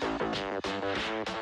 [0.00, 1.41] Thank you.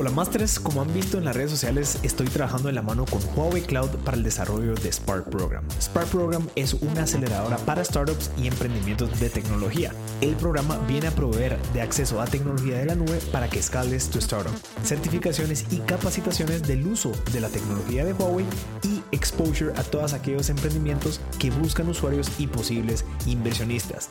[0.00, 3.20] Hola Masters, como han visto en las redes sociales, estoy trabajando en la mano con
[3.34, 5.64] Huawei Cloud para el desarrollo de Spark Program.
[5.80, 9.92] Spark Program es una aceleradora para startups y emprendimientos de tecnología.
[10.20, 14.08] El programa viene a proveer de acceso a tecnología de la nube para que escales
[14.08, 14.54] tu startup,
[14.84, 18.46] certificaciones y capacitaciones del uso de la tecnología de Huawei
[18.84, 24.10] y exposure a todos aquellos emprendimientos que buscan usuarios y posibles inversionistas.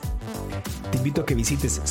[0.91, 1.81] Te invito a que visites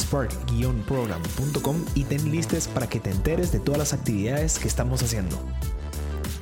[1.95, 5.39] y ten listes para que te enteres de todas las actividades que estamos haciendo.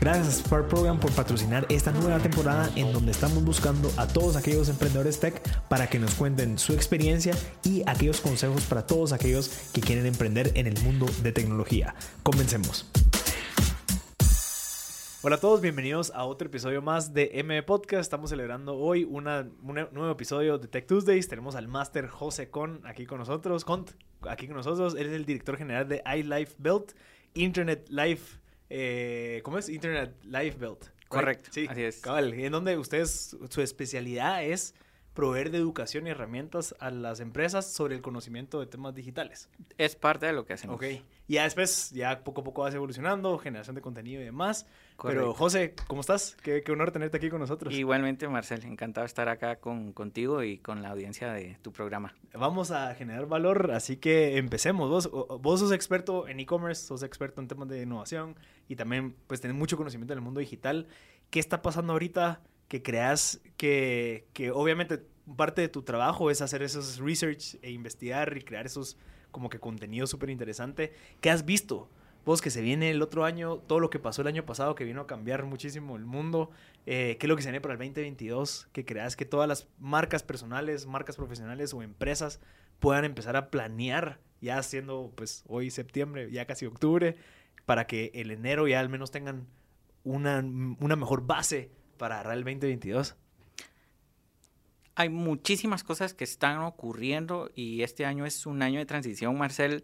[0.00, 4.36] Gracias a Spark Program por patrocinar esta nueva temporada en donde estamos buscando a todos
[4.36, 7.34] aquellos emprendedores tech para que nos cuenten su experiencia
[7.64, 11.94] y aquellos consejos para todos aquellos que quieren emprender en el mundo de tecnología.
[12.22, 12.86] Comencemos.
[15.26, 18.02] Hola a todos, bienvenidos a otro episodio más de M Podcast.
[18.02, 21.28] Estamos celebrando hoy un nuevo episodio de Tech Tuesdays.
[21.28, 23.64] Tenemos al máster José Con aquí con nosotros.
[23.64, 23.92] Cont,
[24.28, 24.94] aquí con nosotros.
[24.94, 26.92] Él es el director general de iLife Build,
[27.32, 28.38] Internet Life.
[28.68, 29.70] Eh, ¿Cómo es?
[29.70, 30.92] Internet Life Build.
[31.08, 31.48] Correcto.
[31.54, 32.02] Sí, así es.
[32.02, 34.74] Cabal, en donde ustedes, su especialidad es
[35.14, 39.48] proveer de educación y herramientas a las empresas sobre el conocimiento de temas digitales.
[39.78, 40.76] Es parte de lo que hacemos.
[40.76, 40.84] Ok.
[41.26, 44.66] Y ya después, ya poco a poco vas evolucionando, generación de contenido y demás.
[45.02, 46.36] Pero José, ¿cómo estás?
[46.42, 47.72] Qué, honor tenerte aquí con nosotros.
[47.72, 52.14] Igualmente, Marcel, encantado de estar acá con, contigo y con la audiencia de tu programa.
[52.34, 54.90] Vamos a generar valor, así que empecemos.
[54.90, 58.36] Vos, vos sos experto en e-commerce, sos experto en temas de innovación
[58.68, 60.88] y también pues tenés mucho conocimiento en el mundo digital.
[61.30, 62.42] ¿Qué está pasando ahorita?
[62.68, 65.02] Que creas que, que obviamente
[65.36, 68.96] parte de tu trabajo es hacer esos research e investigar y crear esos
[69.30, 70.92] como que contenido súper interesante.
[71.20, 71.88] ¿Qué has visto?
[72.24, 74.84] Vos que se viene el otro año, todo lo que pasó el año pasado que
[74.84, 76.50] vino a cambiar muchísimo el mundo,
[76.86, 78.68] eh, ¿qué es lo que se viene para el 2022?
[78.72, 82.40] Que creas que todas las marcas personales, marcas profesionales o empresas
[82.80, 87.16] puedan empezar a planear, ya siendo pues hoy septiembre, ya casi octubre,
[87.66, 89.46] para que el enero ya al menos tengan
[90.02, 90.38] una,
[90.80, 93.16] una mejor base para agarrar el 2022?
[94.96, 99.82] Hay muchísimas cosas que están ocurriendo y este año es un año de transición, Marcel.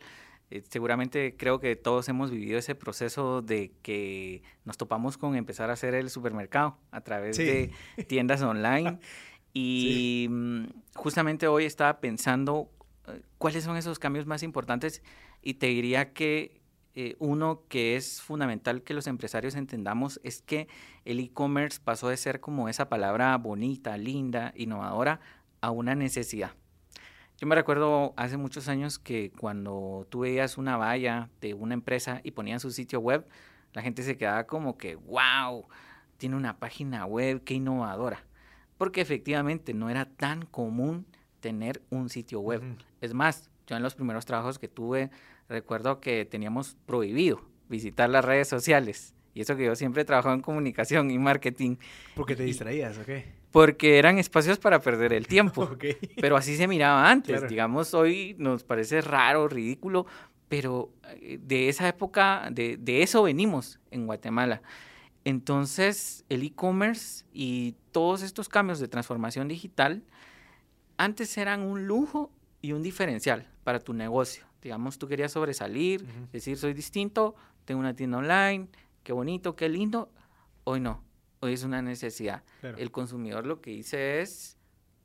[0.51, 5.71] Eh, seguramente creo que todos hemos vivido ese proceso de que nos topamos con empezar
[5.71, 7.73] a hacer el supermercado a través de
[8.09, 8.99] tiendas online.
[9.53, 12.71] Y mm, justamente hoy estaba pensando
[13.09, 15.03] eh, cuáles son esos cambios más importantes
[15.43, 16.60] y te diría que
[16.95, 20.69] eh, uno que es fundamental que los empresarios entendamos es que
[21.05, 25.21] el e-commerce pasó de ser como esa palabra bonita, linda, innovadora,
[25.61, 26.53] a una necesidad.
[27.39, 32.21] Yo me recuerdo hace muchos años que cuando tú veías una valla de una empresa
[32.23, 33.27] y ponían su sitio web,
[33.73, 35.67] la gente se quedaba como que, wow,
[36.19, 38.25] tiene una página web, qué innovadora.
[38.77, 41.07] Porque efectivamente no era tan común
[41.41, 42.63] tener un sitio web.
[43.01, 45.11] Es más, yo en los primeros trabajos que tuve
[45.51, 49.15] recuerdo que teníamos prohibido visitar las redes sociales.
[49.35, 51.77] Y eso que yo siempre he trabajado en comunicación y marketing.
[52.15, 53.39] ¿Porque te distraías o qué?
[53.51, 55.77] Porque eran espacios para perder el tiempo.
[56.21, 57.49] Pero así se miraba antes.
[57.49, 60.07] Digamos, hoy nos parece raro, ridículo,
[60.49, 60.91] pero
[61.21, 64.63] eh, de esa época, de, de eso venimos en Guatemala.
[65.25, 70.03] Entonces, el e-commerce y todos estos cambios de transformación digital
[70.97, 72.33] antes eran un lujo
[72.63, 77.35] y un diferencial para tu negocio digamos, tú querías sobresalir, decir, soy distinto,
[77.65, 78.69] tengo una tienda online,
[79.03, 80.11] qué bonito, qué lindo.
[80.65, 81.03] Hoy no,
[81.41, 82.43] hoy es una necesidad.
[82.63, 84.59] El consumidor lo que dice es,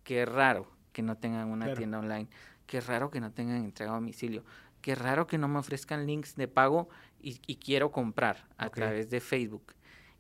[0.03, 2.27] qué raro que no tengan una tienda online,
[2.65, 4.43] qué raro que no tengan entrega a domicilio,
[4.81, 6.89] qué raro que no me ofrezcan links de pago
[7.19, 9.73] y, quiero comprar a través de Facebook.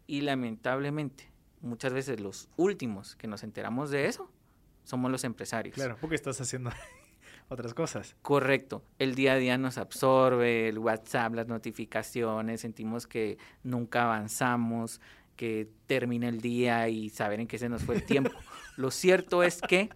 [0.07, 1.29] Y lamentablemente,
[1.61, 4.31] muchas veces los últimos que nos enteramos de eso
[4.83, 5.75] somos los empresarios.
[5.75, 6.71] Claro, porque estás haciendo
[7.49, 8.15] otras cosas.
[8.21, 8.83] Correcto.
[8.99, 15.01] El día a día nos absorbe, el WhatsApp, las notificaciones, sentimos que nunca avanzamos,
[15.35, 18.31] que termina el día y saber en qué se nos fue el tiempo.
[18.77, 19.89] Lo cierto es que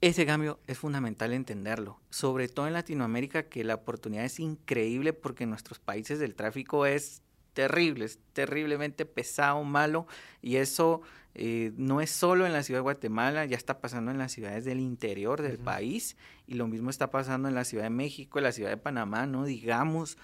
[0.00, 5.44] ese cambio es fundamental entenderlo, sobre todo en Latinoamérica, que la oportunidad es increíble porque
[5.44, 7.22] en nuestros países el tráfico es
[7.54, 10.06] terrible, es terriblemente pesado, malo,
[10.42, 11.00] y eso
[11.38, 14.64] eh, no es solo en la ciudad de Guatemala, ya está pasando en las ciudades
[14.64, 16.16] del interior del país
[16.46, 19.26] y lo mismo está pasando en la Ciudad de México, en la Ciudad de Panamá,
[19.26, 20.16] no digamos,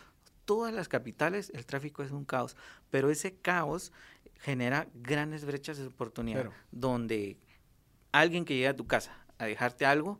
[0.47, 2.57] todas las capitales el tráfico es un caos,
[2.89, 3.93] pero ese caos
[4.39, 7.37] genera grandes brechas de oportunidad donde
[8.13, 10.19] alguien que llega a tu casa a dejarte algo,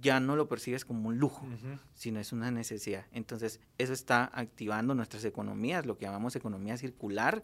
[0.00, 1.46] ya no lo percibes como un lujo,
[1.94, 3.06] sino es una necesidad.
[3.12, 7.42] Entonces, eso está activando nuestras economías, lo que llamamos economía circular,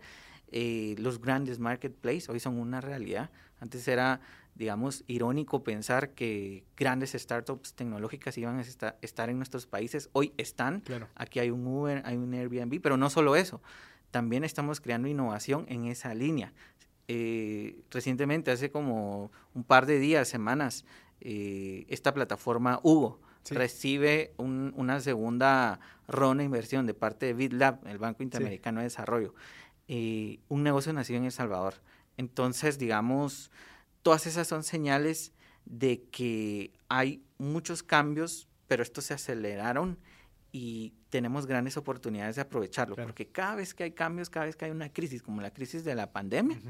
[0.56, 3.30] eh, los grandes marketplaces hoy son una realidad.
[3.60, 4.20] Antes era,
[4.54, 10.10] digamos, irónico pensar que grandes startups tecnológicas iban a estar en nuestros países.
[10.12, 10.82] Hoy están.
[11.16, 13.62] Aquí hay un Uber, hay un Airbnb, pero no solo eso.
[14.10, 16.52] También estamos creando innovación en esa línea.
[17.08, 20.84] Eh, recientemente, hace como un par de días, semanas,
[21.24, 23.18] eh, esta plataforma Hugo
[23.50, 29.34] recibe una segunda ronda de inversión de parte de BitLab, el Banco Interamericano de Desarrollo,
[29.88, 31.74] eh, un negocio nacido en El Salvador.
[32.16, 33.50] Entonces, digamos,
[34.02, 35.32] todas esas son señales
[35.64, 39.98] de que hay muchos cambios, pero estos se aceleraron
[40.52, 44.66] y tenemos grandes oportunidades de aprovecharlo, porque cada vez que hay cambios, cada vez que
[44.66, 46.60] hay una crisis, como la crisis de la pandemia,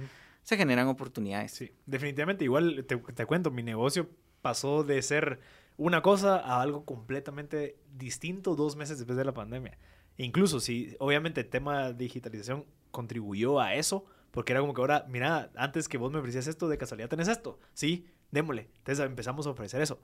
[0.42, 1.52] se generan oportunidades.
[1.52, 4.08] Sí, definitivamente, igual te, te cuento, mi negocio
[4.44, 5.40] pasó de ser
[5.78, 9.78] una cosa a algo completamente distinto dos meses después de la pandemia.
[10.18, 15.06] incluso si, obviamente, el tema de digitalización contribuyó a eso, porque era como que ahora,
[15.08, 17.58] mira, antes que vos me ofrecías esto, de casualidad tenés esto.
[17.72, 18.68] Sí, démosle.
[18.76, 19.98] Entonces empezamos a ofrecer eso.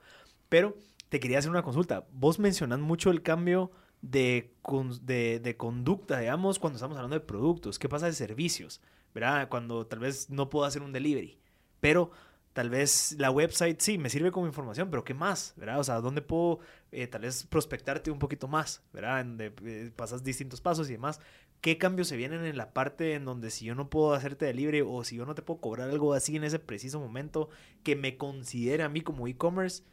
[0.49, 0.75] Pero
[1.11, 2.07] te quería hacer una consulta.
[2.11, 3.71] Vos mencionas mucho el cambio
[4.01, 4.55] de,
[5.03, 7.79] de, de, conducta, digamos, cuando estamos hablando de productos.
[7.79, 8.81] ¿Qué pasa de servicios?
[9.13, 9.51] ¿Verdad?
[9.51, 11.39] Cuando tal vez no puedo hacer un delivery.
[11.81, 12.11] Pero
[12.53, 15.55] Tal vez la website sí me sirve como información, pero ¿qué más?
[15.57, 15.79] ¿Verdad?
[15.79, 16.59] O sea, ¿dónde puedo
[16.91, 18.83] eh, tal vez prospectarte un poquito más?
[18.93, 19.21] ¿Verdad?
[19.21, 21.21] En de, eh, pasas distintos pasos y demás.
[21.61, 24.55] ¿Qué cambios se vienen en la parte en donde si yo no puedo hacerte de
[24.55, 27.51] libre o si yo no te puedo cobrar algo así en ese preciso momento
[27.85, 29.85] que me considere a mí como e-commerce?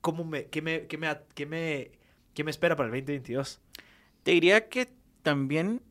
[0.00, 1.90] ¿Cómo me, qué, me, qué, me, qué, me,
[2.34, 3.60] ¿Qué me espera para el 2022?
[4.22, 5.82] Te diría que también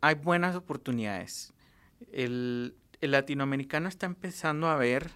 [0.00, 1.52] hay buenas oportunidades.
[2.12, 5.10] El latinoamericano está empezando a ver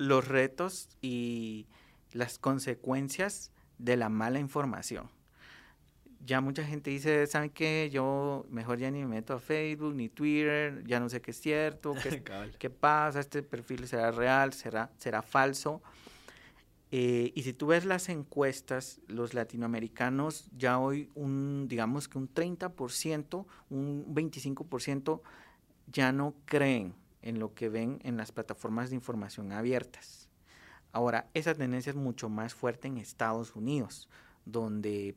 [0.00, 1.66] los retos y
[2.12, 5.10] las consecuencias de la mala información.
[6.24, 7.90] Ya mucha gente dice, ¿saben qué?
[7.92, 11.40] Yo mejor ya ni me meto a Facebook ni Twitter, ya no sé qué es
[11.40, 12.22] cierto, qué,
[12.58, 15.82] qué pasa, este perfil será real, será, será falso.
[16.90, 22.32] Eh, y si tú ves las encuestas, los latinoamericanos ya hoy un, digamos que un
[22.32, 25.20] 30%, un 25%
[25.88, 30.28] ya no creen en lo que ven en las plataformas de información abiertas.
[30.92, 34.08] Ahora, esa tendencia es mucho más fuerte en Estados Unidos,
[34.44, 35.14] donde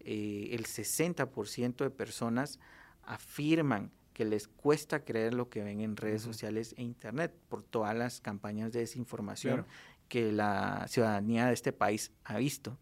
[0.00, 2.58] eh, el 60% de personas
[3.02, 7.96] afirman que les cuesta creer lo que ven en redes sociales e internet por todas
[7.96, 9.66] las campañas de desinformación
[10.08, 12.78] que la ciudadanía de este país ha visto.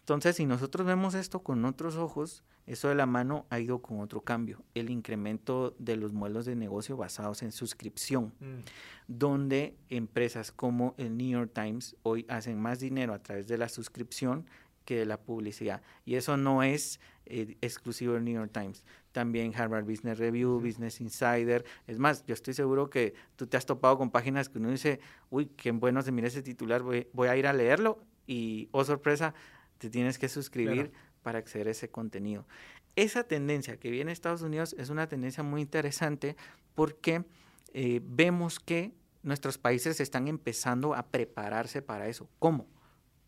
[0.00, 4.00] Entonces, si nosotros vemos esto con otros ojos, eso de la mano ha ido con
[4.00, 8.60] otro cambio, el incremento de los modelos de negocio basados en suscripción, mm.
[9.06, 13.68] donde empresas como el New York Times hoy hacen más dinero a través de la
[13.68, 14.46] suscripción
[14.84, 15.82] que de la publicidad.
[16.04, 18.84] Y eso no es eh, exclusivo del New York Times.
[19.12, 21.64] También Harvard Business Review, Business Insider.
[21.86, 25.00] Es más, yo estoy seguro que tú te has topado con páginas que uno dice,
[25.30, 29.34] uy, qué bueno se mira ese titular, voy, a ir a leerlo y, oh sorpresa,
[29.78, 30.92] te tienes que suscribir
[31.24, 32.46] para acceder a ese contenido.
[32.94, 36.36] Esa tendencia que viene en Estados Unidos es una tendencia muy interesante
[36.76, 37.24] porque
[37.72, 38.92] eh, vemos que
[39.24, 42.28] nuestros países están empezando a prepararse para eso.
[42.38, 42.68] ¿Cómo?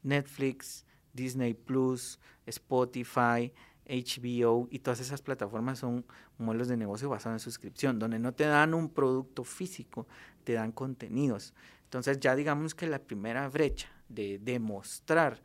[0.04, 3.52] Netflix, Disney Plus, Spotify,
[3.88, 6.04] HBO y todas esas plataformas son
[6.38, 10.06] modelos de negocio basados en suscripción, donde no te dan un producto físico,
[10.44, 11.54] te dan contenidos.
[11.84, 15.42] Entonces ya digamos que la primera brecha de demostrar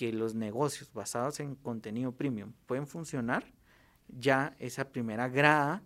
[0.00, 3.44] que los negocios basados en contenido premium pueden funcionar,
[4.08, 5.82] ya esa primera grada,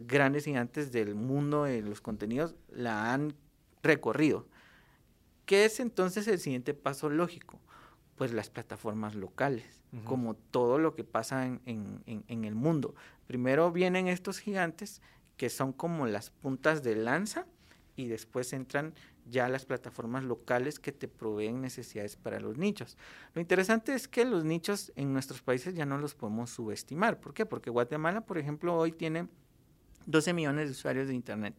[0.00, 3.36] grandes gigantes del mundo de los contenidos la han
[3.80, 4.48] recorrido.
[5.46, 7.60] ¿Qué es entonces el siguiente paso lógico?
[8.16, 12.96] Pues las plataformas locales, como todo lo que pasa en, en, el mundo.
[13.28, 15.00] Primero vienen estos gigantes
[15.36, 17.46] que son como las puntas de lanza
[17.94, 18.94] y después entran
[19.30, 22.96] ya las plataformas locales que te proveen necesidades para los nichos.
[23.34, 27.20] Lo interesante es que los nichos en nuestros países ya no los podemos subestimar.
[27.20, 27.46] ¿Por qué?
[27.46, 29.28] Porque Guatemala, por ejemplo, hoy tiene
[30.06, 31.54] 12 millones de usuarios de Internet.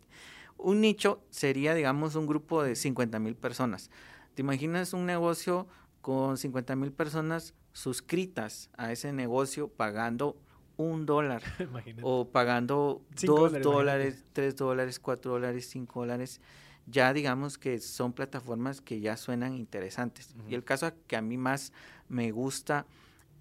[0.58, 3.90] Un nicho sería, digamos, un grupo de 50 mil personas.
[4.34, 5.68] ¿Te imaginas un negocio
[6.02, 10.38] con 50 mil personas suscritas a ese negocio pagando
[10.78, 11.44] un dólar
[12.02, 16.42] o pagando dos dólares, tres dólares, cuatro dólares, cinco dólares?
[16.90, 20.36] Ya digamos que son plataformas que ya suenan interesantes.
[20.48, 21.72] Y el caso que a mí más
[22.08, 22.86] me gusta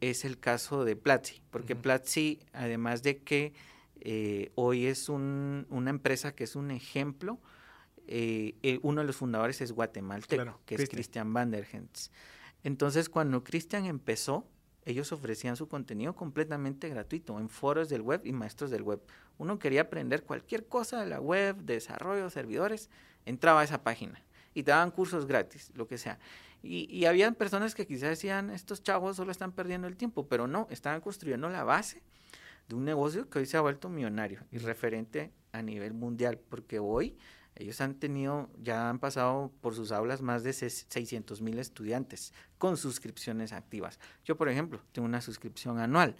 [0.01, 3.53] es el caso de Platzi, porque Platzi, además de que
[4.01, 7.39] eh, hoy es una empresa que es un ejemplo,
[8.07, 12.11] eh, eh, uno de los fundadores es guatemalteco, que es Christian Vanderhens.
[12.63, 14.47] Entonces, cuando Christian empezó,
[14.85, 19.01] ellos ofrecían su contenido completamente gratuito en foros del web y maestros del web.
[19.37, 22.89] Uno quería aprender cualquier cosa de la web, desarrollo, servidores,
[23.25, 24.23] entraba a esa página
[24.55, 26.19] y te daban cursos gratis, lo que sea.
[26.63, 30.47] Y, y habían personas que quizás decían, estos chavos solo están perdiendo el tiempo, pero
[30.47, 32.03] no, estaban construyendo la base
[32.69, 36.79] de un negocio que hoy se ha vuelto millonario y referente a nivel mundial, porque
[36.79, 37.17] hoy
[37.59, 42.77] ellos han tenido, ya han pasado por sus aulas más de 600 mil estudiantes con
[42.77, 43.99] suscripciones activas.
[44.25, 46.15] Yo, por ejemplo, tengo una suscripción anual.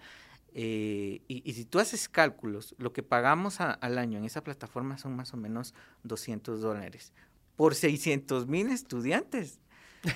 [0.53, 5.15] Eh, y, si tú haces cálculos, lo que pagamos al año en esa plataforma son
[5.15, 7.13] más o menos 200 dólares
[7.55, 9.59] por 600 mil estudiantes.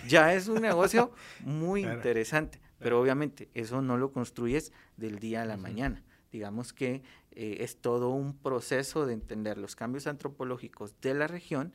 [0.07, 1.11] Ya es un negocio
[1.41, 6.03] muy interesante, pero obviamente eso no lo construyes del día a la mañana.
[6.31, 11.73] Digamos que eh, es todo un proceso de entender los cambios antropológicos de la región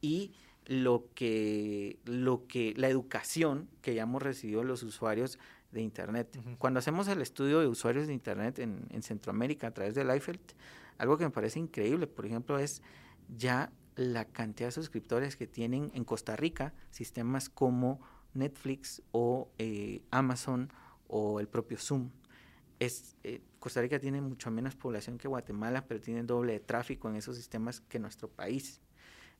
[0.00, 0.32] y
[0.64, 5.38] lo que, lo que, la educación que ya hemos recibido los usuarios
[5.72, 6.38] de Internet.
[6.58, 10.40] Cuando hacemos el estudio de usuarios de Internet en, en Centroamérica a través de Liefeld,
[10.98, 12.82] algo que me parece increíble, por ejemplo, es
[13.28, 18.00] ya la cantidad de suscriptores que tienen en Costa Rica sistemas como
[18.34, 20.72] Netflix o eh, Amazon
[21.08, 22.10] o el propio Zoom.
[22.78, 27.08] Es, eh, Costa Rica tiene mucho menos población que Guatemala, pero tiene doble de tráfico
[27.10, 28.80] en esos sistemas que nuestro país.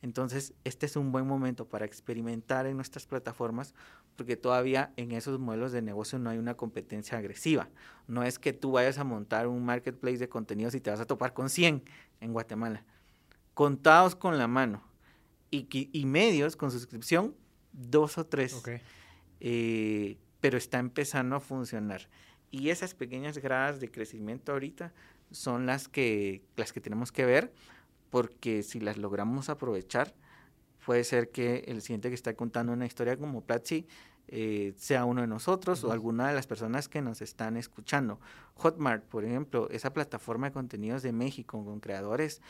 [0.03, 3.75] Entonces, este es un buen momento para experimentar en nuestras plataformas,
[4.17, 7.69] porque todavía en esos modelos de negocio no hay una competencia agresiva.
[8.07, 11.07] No es que tú vayas a montar un marketplace de contenidos y te vas a
[11.07, 11.85] topar con 100
[12.21, 12.85] en Guatemala
[13.61, 14.83] contados con la mano.
[15.51, 17.35] Y, y medios con suscripción,
[17.73, 18.63] dos o tres.
[19.41, 22.09] Eh, pero está empezando a funcionar.
[22.51, 24.95] Y esas pequeñas gradas de crecimiento ahorita
[25.31, 27.53] son las que, las que tenemos que ver,
[28.11, 30.15] porque si las logramos aprovechar,
[30.85, 33.87] puede ser que el siguiente que está contando una historia como Platzi
[34.29, 38.21] eh, sea uno de nosotros o alguna de las personas que nos están escuchando.
[38.55, 42.41] Hotmart, por ejemplo, esa plataforma de contenidos de México con creadores,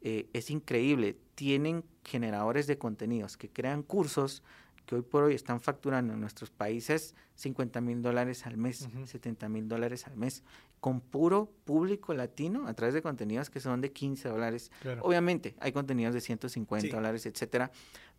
[0.00, 1.16] eh, es increíble.
[1.34, 4.42] Tienen generadores de contenidos que crean cursos
[4.88, 9.48] que hoy por hoy están facturando en nuestros países 50 mil dólares al mes, 70
[9.50, 10.42] mil dólares al mes,
[10.80, 14.70] con puro público latino a través de contenidos que son de 15 dólares.
[15.00, 17.70] Obviamente hay contenidos de 150 dólares, etcétera,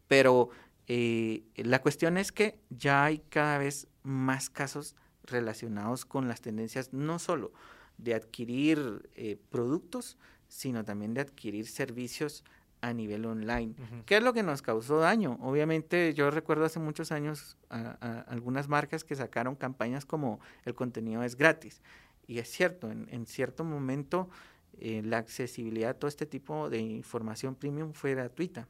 [0.08, 0.50] pero
[0.88, 6.94] eh, la cuestión es que ya hay cada vez más casos relacionados con las tendencias
[6.94, 7.52] no solo
[7.98, 12.44] de adquirir eh, productos, sino también de adquirir servicios
[12.82, 13.76] a nivel online.
[14.06, 15.38] ¿Qué es lo que nos causó daño?
[15.42, 21.24] Obviamente yo recuerdo hace muchos años a, algunas marcas que sacaron campañas como el contenido
[21.24, 21.82] es gratis.
[22.30, 24.30] Y es cierto, en, cierto momento
[24.80, 28.68] eh, la accesibilidad a todo este tipo de información premium fue gratuita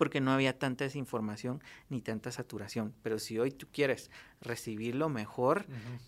[0.00, 2.94] porque no había tanta desinformación ni tanta saturación.
[3.02, 4.10] Pero si hoy tú quieres
[4.40, 5.66] recibirlo mejor,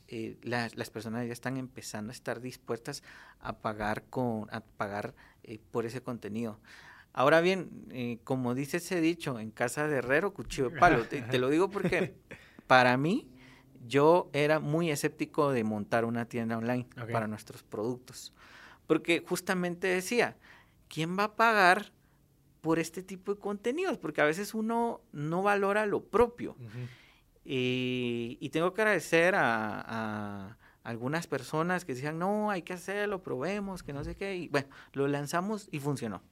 [0.09, 3.03] eh, las personas ya están empezando a estar dispuestas
[3.39, 6.59] a pagar, con, a pagar eh, por ese contenido.
[7.13, 11.05] Ahora bien, eh, como dice ese dicho, en casa de herrero, cuchillo de palo.
[11.05, 12.15] te, lo digo porque
[12.67, 13.29] para mí,
[13.87, 18.33] yo era muy escéptico de montar una tienda online para nuestros productos.
[18.87, 20.37] Porque justamente decía,
[20.89, 21.93] ¿quién va a pagar
[22.63, 26.57] por este tipo de contenidos, porque a veces uno no valora lo propio.
[27.45, 33.93] y tengo que agradecer a, algunas personas que decían, no, hay que hacerlo, probemos, que
[33.93, 34.37] no sé qué.
[34.37, 36.23] Y bueno, lo lanzamos y funcionó.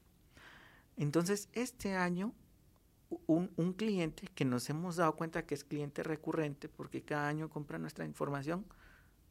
[0.96, 2.32] Entonces, este año,
[3.26, 7.48] un, un cliente que nos hemos dado cuenta que es cliente recurrente, porque cada año
[7.50, 8.64] compra nuestra información,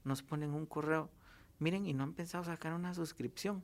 [0.04, 1.10] nos ponen un correo.
[1.60, 3.64] Miren, y no han pensado sacar una suscripción.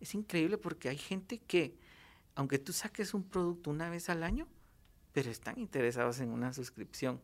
[0.00, 1.76] Es increíble porque hay gente que
[2.36, 4.46] aunque tú saques un producto una vez al año,
[5.12, 7.20] pero están interesados en una suscripción.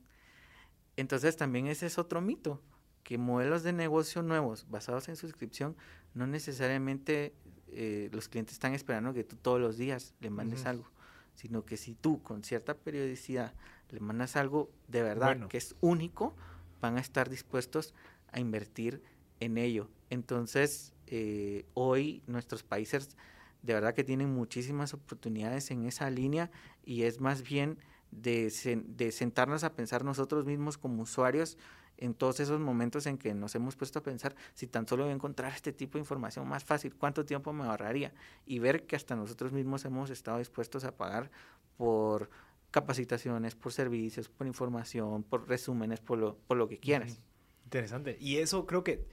[0.96, 2.60] Entonces también ese es otro mito,
[3.04, 5.76] que modelos de negocio nuevos basados en suscripción,
[6.14, 7.34] no necesariamente
[7.68, 10.86] eh, los clientes están esperando que tú todos los días le mandes algo,
[11.34, 13.54] sino que si tú con cierta periodicidad
[13.90, 16.34] le mandas algo de verdad que es único,
[16.80, 17.94] van a estar dispuestos
[18.30, 19.02] a invertir
[19.40, 19.88] en ello.
[20.10, 23.16] Entonces, eh, hoy nuestros países
[23.62, 26.50] de verdad que tienen muchísimas oportunidades en esa línea
[26.84, 27.78] y es más bien
[28.10, 31.56] de, sentarnos a pensar nosotros mismos como usuarios
[32.02, 35.12] en todos esos momentos en que nos hemos puesto a pensar si tan solo voy
[35.12, 38.12] a encontrar este tipo de información más fácil, cuánto tiempo me ahorraría
[38.44, 41.30] y ver que hasta nosotros mismos hemos estado dispuestos a pagar
[41.76, 42.28] por
[42.70, 47.20] capacitaciones, por servicios, por información, por resúmenes, por lo, por lo que quieras.
[47.64, 48.16] Interesante.
[48.18, 49.06] Y eso creo que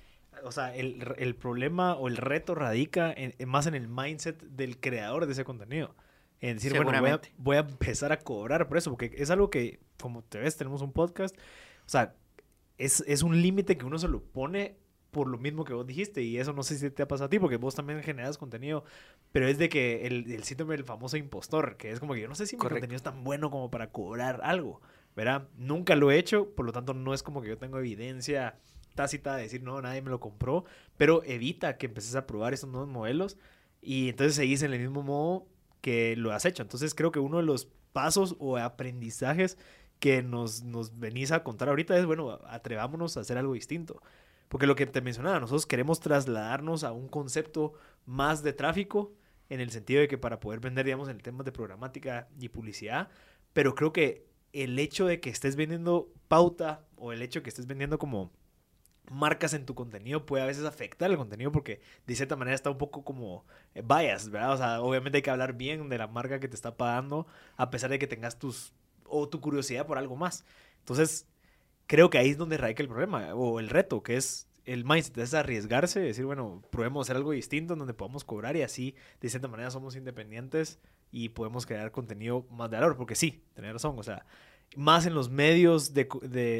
[0.43, 3.15] o sea, el, problema o el reto radica
[3.45, 5.95] más en el mindset del creador de ese contenido.
[6.41, 10.23] En decir, bueno, voy a, empezar a cobrar por eso, porque es algo que, como
[10.23, 12.15] te ves, tenemos un podcast, o sea,
[12.79, 14.77] es, un límite que uno se lo pone
[15.11, 17.29] por lo mismo que vos dijiste, y eso no sé si te ha pasado a
[17.29, 18.83] ti, porque vos también generas contenido,
[19.31, 22.27] pero es de que el, el síndrome del famoso impostor, que es como que yo
[22.27, 24.81] no sé si mi contenido es tan bueno como para cobrar algo,
[25.15, 25.47] ¿verdad?
[25.57, 28.59] Nunca lo he hecho, por lo tanto no es como que yo tengo evidencia
[28.93, 32.69] tácita de decir, no, nadie me lo compró, pero evita que empeces a probar esos
[32.69, 33.37] nuevos modelos
[33.81, 35.47] y entonces seguís en el mismo modo
[35.81, 36.61] que lo has hecho.
[36.61, 39.57] Entonces creo que uno de los pasos o aprendizajes
[39.99, 44.01] que nos, nos venís a contar ahorita es, bueno, atrevámonos a hacer algo distinto.
[44.47, 47.73] Porque lo que te mencionaba, nosotros queremos trasladarnos a un concepto
[48.05, 49.13] más de tráfico,
[49.49, 52.49] en el sentido de que para poder vender, digamos, en el tema de programática y
[52.49, 53.09] publicidad,
[53.53, 57.49] pero creo que el hecho de que estés vendiendo pauta o el hecho de que
[57.49, 58.31] estés vendiendo como
[59.11, 62.69] marcas en tu contenido puede a veces afectar el contenido porque de cierta manera está
[62.69, 64.53] un poco como eh, bias, ¿verdad?
[64.53, 67.25] O sea, obviamente hay que hablar bien de la marca que te está pagando
[67.57, 68.73] a pesar de que tengas tus
[69.09, 70.45] o tu curiosidad por algo más.
[70.79, 71.27] Entonces,
[71.87, 75.17] creo que ahí es donde radica el problema o el reto, que es el mindset,
[75.17, 79.29] es arriesgarse, decir, bueno, probemos hacer algo distinto en donde podamos cobrar y así, de
[79.29, 80.79] cierta manera, somos independientes
[81.11, 84.25] y podemos crear contenido más de valor, porque sí, tener razón, o sea,
[84.75, 86.07] más en los medios de,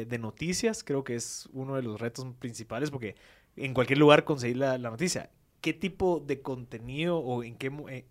[0.08, 3.14] de, noticias, creo que es uno de los retos principales, porque
[3.56, 5.30] en cualquier lugar conseguir la, la noticia.
[5.60, 8.06] ¿Qué tipo de contenido o en qué, eh,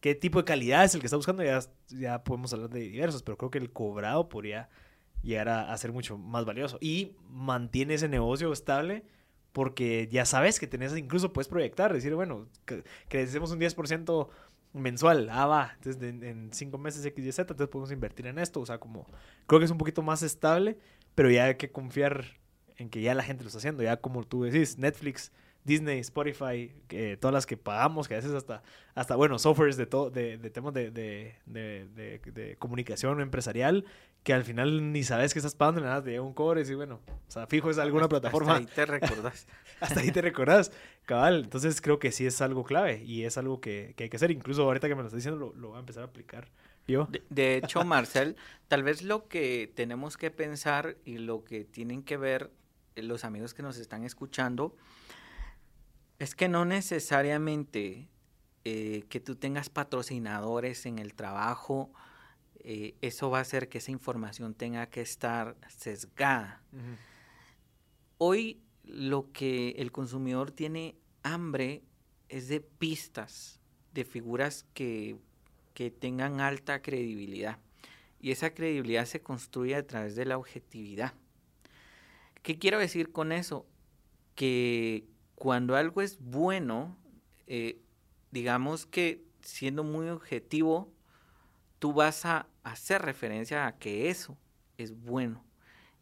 [0.00, 1.42] qué tipo de calidad es el que está buscando?
[1.88, 4.68] Ya, podemos hablar de diversos, pero creo que el cobrado podría
[5.22, 6.78] llegar a, ser mucho más valioso.
[6.80, 9.04] Y mantiene ese negocio estable
[9.52, 14.28] porque ya sabes que tenés, incluso puedes proyectar, decir, bueno, que, crecemos un 10%
[14.74, 18.60] mensual, ah, va, entonces en, cinco meses X, Y, Z, entonces podemos invertir en esto,
[18.60, 19.06] o sea, como,
[19.46, 20.78] creo que es un poquito más estable,
[21.14, 22.36] pero ya hay que confiar
[22.76, 25.32] en que ya la gente lo está haciendo, ya como tú decís, Netflix
[25.66, 28.62] Disney, Spotify, que, todas las que pagamos, que a veces hasta,
[28.94, 33.84] hasta bueno, softwares de, todo de, de temas de, de, de, comunicación empresarial,
[34.22, 37.00] que al final ni sabes que estás pagando, nada, te llega un cobre y bueno,
[37.06, 38.56] o sea, fijo es alguna plataforma.
[38.56, 39.46] Hasta ahí te recordás.
[39.80, 40.72] hasta ahí te recordás,
[41.04, 41.44] cabal.
[41.44, 44.30] Entonces creo que sí es algo clave y es algo que, que hay que hacer.
[44.30, 46.48] Incluso ahorita que me lo estás diciendo, lo, lo voy a empezar a aplicar.
[46.86, 47.08] Yo.
[47.30, 48.36] De, hecho, Marcel,
[48.68, 52.52] tal vez lo que tenemos que pensar y lo que tienen que ver
[52.94, 54.76] los amigos que nos están escuchando
[56.18, 58.08] es que no necesariamente
[58.64, 61.92] eh, que tú tengas patrocinadores en el trabajo,
[62.60, 66.62] eh, eso va a hacer que esa información tenga que estar sesgada.
[68.18, 71.82] Hoy lo que el consumidor tiene hambre
[72.28, 73.60] es de pistas,
[73.92, 75.16] de figuras que,
[75.74, 77.58] que tengan alta credibilidad.
[78.20, 81.14] Y esa credibilidad se construye a través de la objetividad.
[82.42, 83.66] ¿Qué quiero decir con eso?
[84.34, 85.04] Que
[85.36, 86.96] cuando algo es bueno,
[87.46, 87.80] eh,
[88.32, 90.92] digamos que siendo muy objetivo,
[91.78, 94.36] tú vas a hacer referencia a que eso
[94.78, 95.44] es bueno.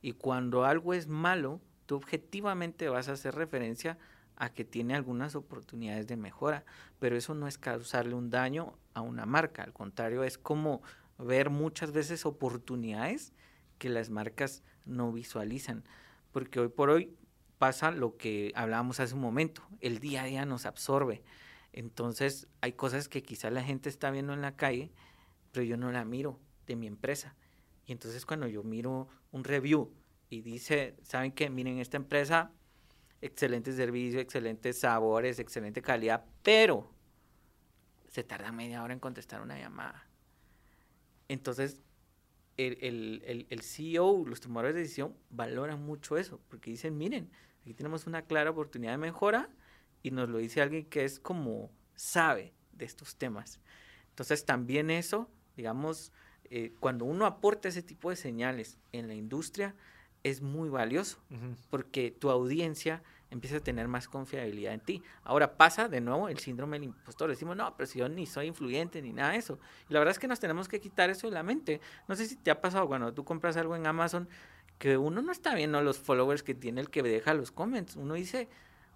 [0.00, 3.98] Y cuando algo es malo, tú objetivamente vas a hacer referencia
[4.36, 6.64] a que tiene algunas oportunidades de mejora,
[6.98, 10.82] pero eso no es causarle un daño a una marca, al contrario, es como
[11.18, 13.32] ver muchas veces oportunidades
[13.78, 15.84] que las marcas no visualizan,
[16.32, 17.16] porque hoy por hoy
[17.58, 21.22] pasa lo que hablábamos hace un momento, el día a día nos absorbe.
[21.72, 24.92] Entonces hay cosas que quizá la gente está viendo en la calle,
[25.52, 27.34] pero yo no la miro de mi empresa.
[27.86, 29.92] Y entonces cuando yo miro un review
[30.30, 31.50] y dice, ¿saben qué?
[31.50, 32.52] Miren, esta empresa,
[33.20, 36.90] excelente servicio, excelentes sabores, excelente calidad, pero
[38.08, 40.08] se tarda media hora en contestar una llamada.
[41.28, 41.80] Entonces,
[42.56, 47.30] el, el, el, CEO, los tomadores de decisión, valoran mucho eso, porque dicen, miren,
[47.62, 49.50] aquí tenemos una clara oportunidad de mejora
[50.02, 53.60] y nos lo dice alguien que es como sabe de estos temas.
[54.10, 56.12] Entonces también eso, digamos,
[56.50, 59.74] eh, cuando uno aporta ese tipo de señales en la industria,
[60.22, 61.22] es muy valioso,
[61.68, 63.02] porque tu audiencia
[63.34, 65.02] empieza a tener más confiabilidad en ti.
[65.22, 67.28] Ahora pasa de nuevo el síndrome del impostor.
[67.28, 69.58] Decimos, no, pero si yo ni soy influyente ni nada de eso.
[69.88, 71.80] Y la verdad es que nos tenemos que quitar eso de la mente.
[72.08, 74.28] No sé si te ha pasado cuando tú compras algo en Amazon,
[74.78, 77.96] que uno no está viendo los followers que tiene el que deja los comments.
[77.96, 78.48] Uno dice,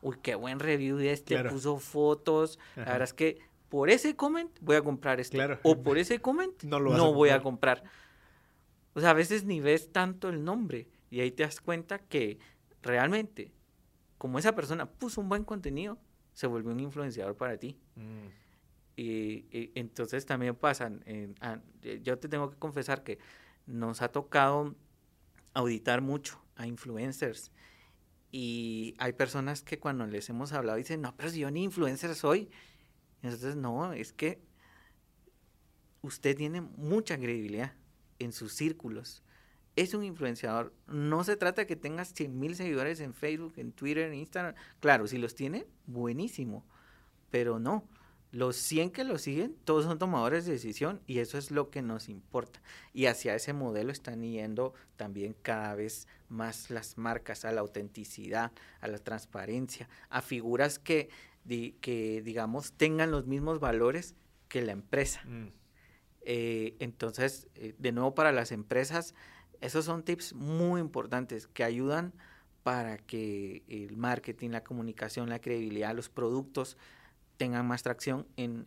[0.02, 2.58] uy, qué buen review de este, puso fotos.
[2.76, 5.38] La verdad es que por ese comment voy a comprar este.
[5.62, 7.82] O por ese comment no, lo voy a comprar.
[8.94, 12.38] O sea, a veces ni ves tanto el nombre y ahí te das cuenta que
[12.82, 13.52] realmente
[14.18, 15.98] como esa persona puso un buen contenido,
[16.34, 17.78] se vuelve un influenciador para ti.
[17.96, 18.26] Mm.
[18.96, 21.04] Y, entonces también pasan,
[22.02, 23.18] yo te tengo que confesar que
[23.66, 24.74] nos ha tocado
[25.54, 27.52] auditar mucho a influencers
[28.30, 32.14] y hay personas que cuando les hemos hablado dicen, no, pero si yo ni influencer
[32.14, 32.50] soy.
[33.22, 34.42] Entonces, no, es que
[36.02, 37.74] usted tiene mucha credibilidad
[38.18, 39.22] en sus círculos
[39.82, 40.74] es un influenciador.
[40.88, 44.54] No se trata de que tengas 100 mil seguidores en Facebook, en Twitter, en Instagram.
[44.80, 46.66] Claro, si los tiene, buenísimo.
[47.30, 47.88] Pero no,
[48.32, 51.80] los 100 que lo siguen, todos son tomadores de decisión y eso es lo que
[51.80, 52.60] nos importa.
[52.92, 58.50] Y hacia ese modelo están yendo también cada vez más las marcas, a la autenticidad,
[58.80, 61.08] a la transparencia, a figuras que,
[61.46, 64.16] que digamos, tengan los mismos valores
[64.48, 65.22] que la empresa.
[65.24, 65.52] Mm.
[66.30, 69.14] Eh, entonces, eh, de nuevo para las empresas,
[69.60, 72.12] esos son tips muy importantes que ayudan
[72.62, 76.76] para que el marketing, la comunicación, la credibilidad, los productos
[77.38, 78.66] tengan más tracción en,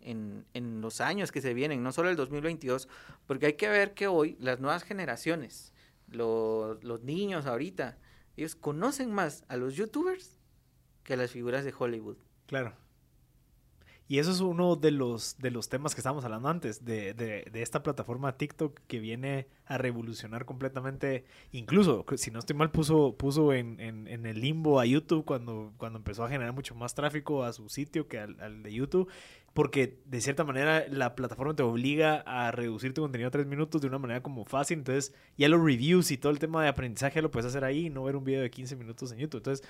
[0.54, 2.88] en, los años que se vienen, no solo el 2022,
[3.28, 5.74] porque hay que ver que hoy las nuevas generaciones,
[6.08, 7.98] los, los niños ahorita,
[8.38, 10.40] ellos conocen más a los youtubers
[11.04, 12.18] que a las figuras de Hollywood.
[12.48, 12.74] Claro.
[14.12, 17.62] Y eso es uno de los, de los temas que estábamos hablando antes, de, de,
[17.62, 23.54] esta plataforma TikTok que viene a revolucionar completamente, incluso, si no estoy mal, puso, puso
[23.54, 27.46] en, en, en, el limbo a YouTube cuando, cuando empezó a generar mucho más tráfico
[27.46, 29.10] a su sitio que al, al, de YouTube,
[29.54, 33.80] porque de cierta manera la plataforma te obliga a reducir tu contenido a tres minutos
[33.80, 37.22] de una manera como fácil, entonces ya los reviews y todo el tema de aprendizaje
[37.22, 39.38] lo puedes hacer ahí y no ver un video de 15 minutos en YouTube.
[39.38, 39.66] Entonces,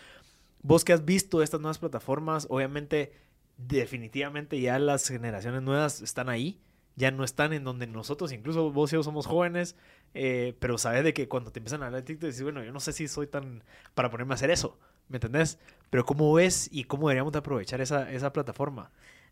[0.63, 3.29] vos que has visto estas nuevas plataformas, obviamente
[3.67, 6.59] definitivamente ya las generaciones nuevas están ahí,
[6.95, 9.75] ya no están en donde nosotros, incluso vos y yo somos jóvenes,
[10.13, 12.71] eh, pero sabes de que cuando te empiezan a hablar de TikTok, dices, bueno, yo
[12.71, 15.57] no sé si soy tan para ponerme a hacer eso, ¿me entendés?
[15.89, 18.91] Pero ¿cómo ves y cómo deberíamos de aprovechar esa, esa plataforma?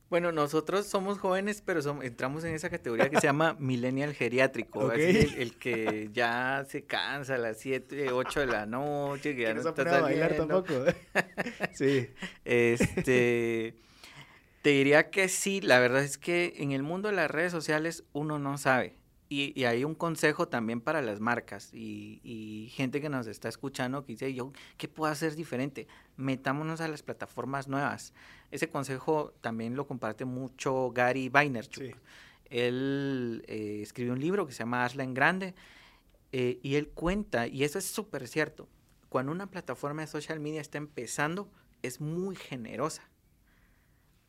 [0.10, 4.92] Bueno, nosotros somos jóvenes, pero entramos en esa categoría que se llama millennial geriátrico.
[4.92, 9.60] el, que ya se cansa a las 7, 8 de la noche, que ya no
[9.62, 10.36] está saliendo.
[10.48, 10.74] tampoco.
[11.74, 12.10] sí.
[12.44, 13.76] Este...
[14.62, 18.04] Te diría que sí, la verdad es que en el mundo de las redes sociales
[18.12, 18.98] uno no sabe.
[19.32, 24.14] Y, hay un consejo también para las marcas y, gente que nos está escuchando que
[24.14, 25.88] dice, yo, ¿qué puedo hacer diferente?
[26.18, 28.14] Metámonos a las plataformas nuevas.
[28.52, 31.96] Ese consejo también lo comparte mucho Gary Vaynerchuk.
[32.50, 35.54] Él eh, escribió un libro que se llama Hazla en Grande
[36.32, 38.68] eh, y él cuenta, y eso es súper cierto,
[39.10, 41.50] cuando una plataforma de social media está empezando,
[41.84, 43.09] es muy generosa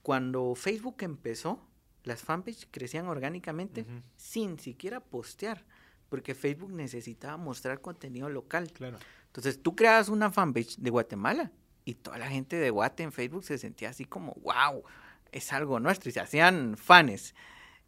[0.03, 1.61] cuando Facebook empezó,
[2.05, 3.87] las fanpages crecían orgánicamente
[4.17, 5.65] sin siquiera postear,
[6.09, 8.71] porque Facebook necesitaba mostrar contenido local.
[8.73, 8.99] Claro.
[9.27, 11.53] Entonces tú creas una fanpage de Guatemala
[11.85, 14.83] y toda la gente de Guate en Facebook se sentía así como, wow,
[15.33, 17.35] es algo nuestro y se hacían fans.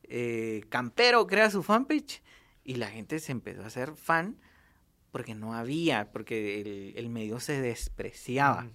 [0.05, 2.23] Eh, Campero crea su fanpage
[2.65, 4.37] y la gente se empezó a hacer fan
[5.11, 8.69] porque no había, porque el, medio se despreciaba.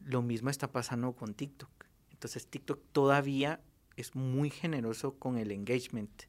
[0.00, 1.70] Lo mismo está pasando con TikTok.
[2.16, 3.60] Entonces TikTok todavía
[3.96, 6.22] es muy generoso con el engagement.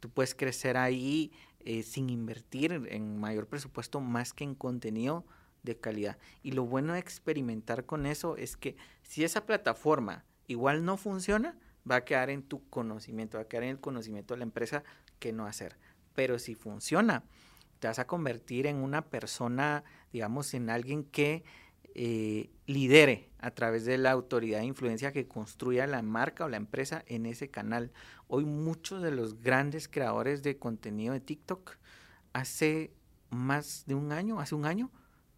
[0.00, 5.26] Tú puedes crecer ahí eh, sin invertir en mayor presupuesto más que en contenido
[5.62, 6.16] de calidad.
[6.42, 11.58] Y lo bueno de experimentar con eso es que si esa plataforma igual no funciona,
[11.88, 14.84] va a quedar en tu conocimiento, va a quedar en el conocimiento de la empresa
[15.18, 15.76] que no hacer.
[16.14, 17.24] Pero si funciona,
[17.78, 21.44] te vas a convertir en una persona, digamos, en alguien que
[21.98, 26.58] eh, lidere a través de la autoridad de influencia que construya la marca o la
[26.58, 27.90] empresa en ese canal.
[28.28, 31.78] Hoy muchos de los grandes creadores de contenido de TikTok
[32.34, 32.92] hace
[33.30, 34.90] más de un año, hace un año,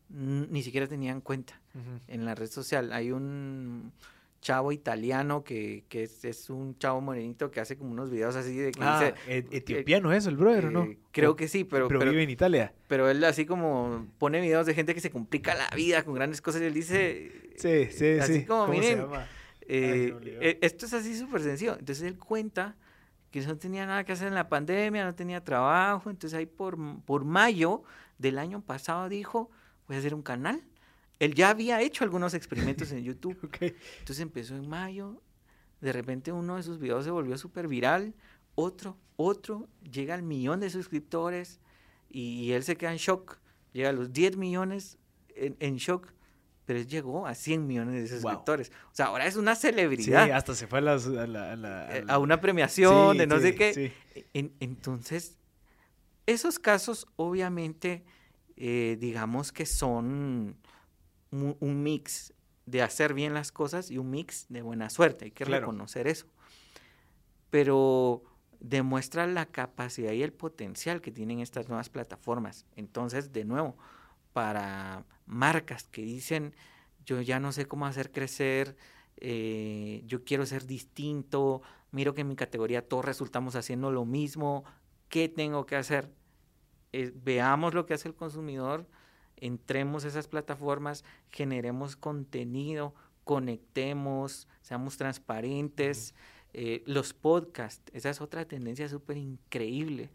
[0.09, 1.61] ni siquiera tenían cuenta
[2.09, 2.93] en la red social.
[2.93, 3.93] Hay un
[4.41, 8.73] chavo italiano que, que es, un chavo morenito que hace como unos videos así de
[8.73, 10.85] que ah, e, etiopiano es el brother, ¿no?
[10.85, 12.73] Eh, creo que sí, pero, pero, vive en Italia.
[12.87, 16.41] Pero él así como pone videos de gente que se complica la vida con grandes
[16.41, 18.45] cosas y él dice Sí, sí, así sí.
[18.45, 19.07] como miren,
[19.63, 21.77] eh, eh, esto es así súper sencillo.
[21.79, 22.77] Entonces él cuenta
[23.31, 26.79] que no tenía nada que hacer en la pandemia, no tenía trabajo, entonces ahí por,
[27.03, 27.83] por mayo
[28.17, 29.51] del año pasado dijo,
[29.87, 30.63] voy a hacer un canal
[31.19, 33.39] él ya había hecho algunos experimentos en YouTube.
[33.61, 35.21] Entonces empezó en mayo,
[35.81, 38.15] de repente uno de sus videos se volvió súper viral,
[38.55, 41.61] otro, otro, llega al millón de suscriptores
[42.11, 43.39] y, él se queda en shock,
[43.73, 44.99] llega a los 10 millones
[45.37, 46.13] en, shock,
[46.65, 48.73] pero él llegó a 100 millones de suscriptores.
[48.91, 50.25] O sea, ahora es una celebridad.
[50.25, 53.93] Sí, hasta se fue a, la, eh, a, una premiación de no sé qué.
[54.33, 55.37] entonces,
[56.27, 58.05] esos casos obviamente,
[58.57, 60.57] eh, digamos que son
[61.31, 62.33] un, mix
[62.67, 65.27] de hacer bien las cosas y un mix de buena suerte.
[65.27, 66.27] Hay que reconocer eso.
[67.51, 68.23] Pero
[68.61, 72.67] demuestra la capacidad y el potencial que tienen estas nuevas plataformas.
[72.77, 73.77] Entonces, de nuevo,
[74.33, 76.55] para marcas que dicen,
[77.05, 78.77] yo ya no sé cómo hacer crecer,
[79.17, 84.65] eh, yo quiero ser distinto, miro que en mi categoría todos resultamos haciendo lo mismo,
[85.09, 86.13] ¿qué tengo que hacer?
[86.93, 88.87] eh, veamos lo que hace el consumidor,
[89.41, 96.15] entremos a esas plataformas, generemos contenido, conectemos, seamos transparentes.
[96.55, 100.11] Eh, los podcasts, esa es otra tendencia súper increíble.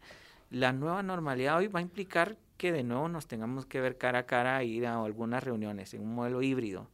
[0.50, 4.20] La nueva normalidad hoy va a implicar que de nuevo nos tengamos que ver cara
[4.20, 6.90] a cara, ir a algunas reuniones en un modelo híbrido.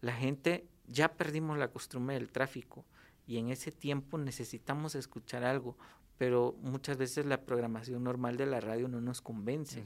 [0.00, 2.84] La gente ya perdimos la costumbre del tráfico
[3.26, 5.76] y en ese tiempo necesitamos escuchar algo,
[6.18, 9.82] pero muchas veces la programación normal de la radio no nos convence.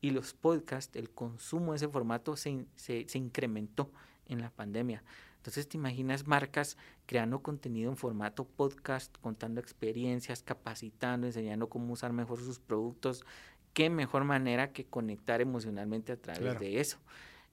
[0.00, 3.90] Y los podcasts, el consumo de ese formato se, se, se incrementó
[4.26, 5.02] en la pandemia.
[5.38, 12.12] Entonces te imaginas marcas creando contenido en formato podcast, contando experiencias, capacitando, enseñando cómo usar
[12.12, 13.24] mejor sus productos.
[13.72, 16.98] Qué mejor manera que conectar emocionalmente a través de eso.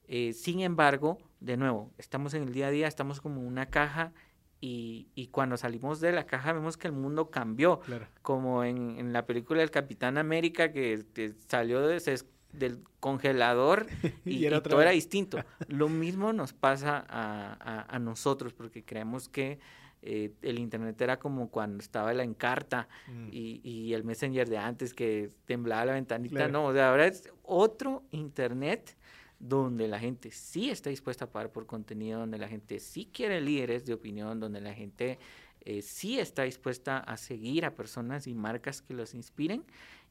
[0.08, 4.12] Eh, sin embargo, de nuevo, estamos en el día a día, estamos como una caja
[4.60, 7.80] y, y, cuando salimos de la caja vemos que el mundo cambió,
[8.22, 11.04] como en, en, la película del Capitán América que,
[11.46, 11.96] salió de,
[12.52, 13.86] del congelador
[14.24, 15.38] y, todo era distinto.
[15.68, 19.58] Lo mismo nos pasa a, a, nosotros porque creemos que
[20.02, 23.28] eh, el Internet era como cuando estaba la encarta mm.
[23.32, 26.48] y, y, el Messenger de antes que temblaba la ventanita.
[26.48, 28.96] No, o sea, ahora es otro Internet
[29.38, 33.40] donde la gente sí está dispuesta a pagar por contenido, donde la gente sí quiere
[33.40, 35.18] líderes de opinión, donde la gente
[35.60, 39.64] eh, sí está dispuesta a seguir a personas y marcas que los inspiren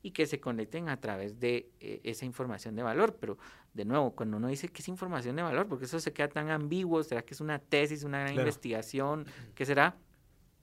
[0.05, 3.17] y que se conecten a través de eh, esa información de valor.
[3.19, 3.39] Pero
[3.73, 6.51] de nuevo, cuando uno dice que es información de valor, porque eso se queda tan
[6.51, 9.25] ambiguo, ¿será que es una tesis, una gran investigación?
[9.55, 9.97] ¿Qué será?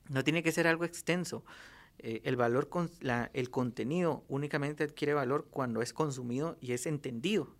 [0.08, 1.44] No tiene que ser algo extenso.
[1.98, 6.86] Eh, el valor, con la, el contenido únicamente adquiere valor cuando es consumido y es
[6.86, 7.52] entendido.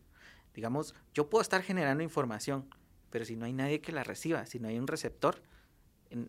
[0.55, 2.73] Digamos, yo puedo estar generando información,
[3.11, 5.43] pero si no hay nadie que la reciba, si no hay un receptor,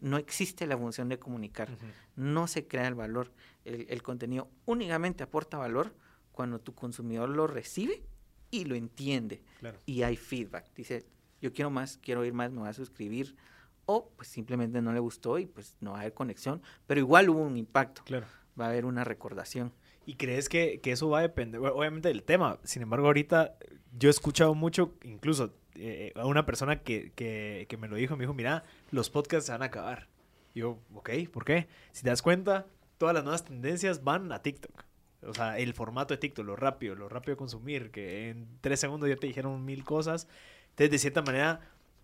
[0.01, 1.69] no existe la función de comunicar,
[2.15, 3.31] no se crea el valor.
[3.65, 5.95] El, contenido únicamente aporta valor
[6.31, 8.03] cuando tu consumidor lo recibe
[8.51, 9.41] y lo entiende.
[9.85, 10.73] Y hay feedback.
[10.75, 11.05] Dice,
[11.41, 13.35] yo quiero más, quiero oír más, me voy a suscribir.
[13.85, 17.29] O pues simplemente no le gustó y pues no va a haber conexión, pero igual
[17.29, 18.01] hubo un impacto.
[18.59, 19.73] Va a haber una recordación.
[20.05, 22.59] ¿Y crees que, que eso va a depender, obviamente, del tema?
[22.63, 23.57] Sin embargo, ahorita
[23.97, 28.23] yo he escuchado mucho, incluso eh, a una persona que, que, me lo dijo, me
[28.23, 30.07] dijo, mira, los podcasts se van a acabar.
[30.55, 31.67] Yo, ok, ¿por qué?
[31.91, 34.83] Si te das cuenta, todas las nuevas tendencias van a TikTok.
[35.25, 38.79] O sea, el formato de TikTok, lo rápido, lo rápido de consumir, que en tres
[38.79, 40.27] segundos ya te dijeron mil cosas.
[40.71, 41.61] Entonces, de cierta manera,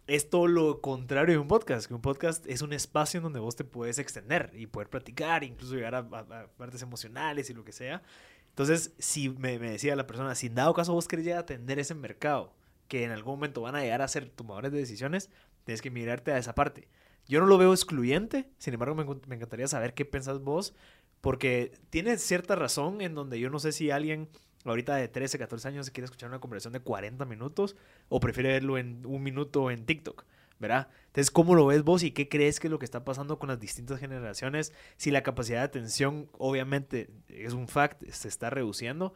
[0.10, 3.39] es todo lo contrario de un podcast, que un podcast es un espacio en donde
[3.39, 7.71] vos te puedes extender y poder platicar, incluso llegar a, partes emocionales y lo que
[7.71, 8.01] sea.
[8.49, 11.77] Entonces, si me, decía la persona, si en dado caso vos querés llegar a atender
[11.77, 12.53] ese mercado,
[12.89, 15.30] que en algún momento van a llegar a ser tomadores de decisiones,
[15.63, 16.89] tienes que mirarte a esa parte.
[17.25, 20.75] Yo no lo veo excluyente, sin embargo me, me encantaría saber qué pensás vos,
[21.21, 24.28] porque tienes cierta razón en donde yo no sé si alguien
[24.65, 27.78] ahorita de 13, 14 años quiere escuchar una conversación de 40 minutos
[28.10, 30.25] o prefiere verlo en un minuto en TikTok.
[30.60, 30.89] ¿verdad?
[31.08, 33.47] Entonces, ¿cómo lo ves vos y qué crees que es lo que está pasando con
[33.47, 34.73] las distintas generaciones?
[34.97, 39.13] Si la capacidad de atención, obviamente, es un fact, se está reduciendo,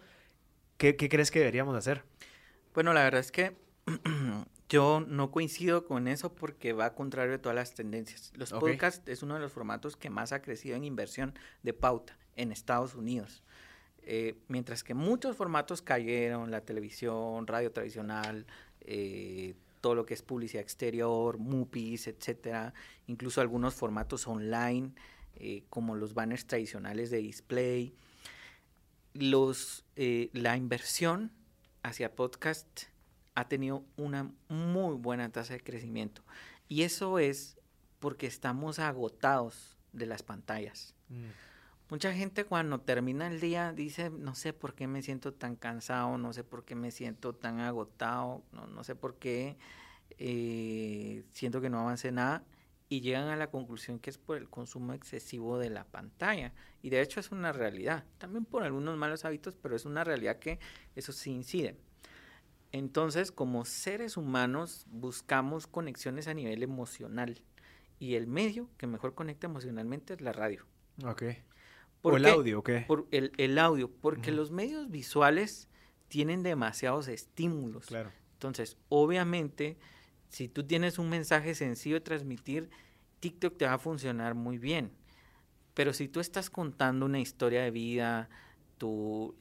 [0.77, 2.03] ¿qué, crees que deberíamos hacer?
[2.73, 3.57] Bueno, la verdad es que
[4.69, 8.31] yo no coincido con eso porque va contrario a todas las tendencias.
[8.35, 12.17] Los podcasts es uno de los formatos que más ha crecido en inversión de pauta
[12.35, 13.43] en Estados Unidos.
[14.05, 18.45] Eh, mientras que muchos formatos cayeron, la televisión, radio tradicional,
[18.81, 22.73] eh, todo lo que es publicidad exterior, MUPIs, etcétera,
[23.07, 24.91] incluso algunos formatos online,
[25.35, 27.93] eh, como los banners tradicionales de display.
[29.13, 31.31] Los, la inversión
[31.83, 32.85] hacia podcast
[33.35, 36.23] ha tenido una muy buena tasa de crecimiento.
[36.67, 37.57] Y eso es
[37.99, 40.95] porque estamos agotados de las pantallas.
[41.09, 41.29] Mm.
[41.89, 46.17] Mucha gente cuando termina el día dice, no sé por qué me siento tan cansado,
[46.17, 49.57] no sé por qué me siento tan agotado, no, no sé por qué
[50.17, 52.43] eh, siento que no avance nada
[52.89, 56.53] y llegan a la conclusión que es por el consumo excesivo de la pantalla.
[56.81, 60.39] Y de hecho es una realidad, también por algunos malos hábitos, pero es una realidad
[60.39, 60.59] que
[60.95, 61.77] eso sí incide.
[62.73, 67.41] Entonces, como seres humanos, buscamos conexiones a nivel emocional.
[67.99, 70.65] Y el medio que mejor conecta emocionalmente es la radio.
[71.05, 71.23] Ok.
[72.01, 72.71] ¿O el audio, ok?
[72.87, 75.69] Por el, el audio, porque los medios visuales
[76.07, 77.85] tienen demasiados estímulos.
[77.85, 78.11] Claro.
[78.33, 79.77] Entonces, obviamente,
[80.29, 82.71] si tú tienes un mensaje sencillo de transmitir,
[83.19, 84.91] TikTok te va a funcionar muy bien.
[85.75, 88.29] Pero si tú estás contando una historia de vida,